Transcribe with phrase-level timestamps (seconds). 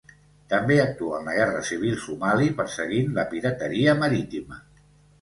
[0.53, 4.65] També actua en la guerra civil somali perseguint la pirateria marítima.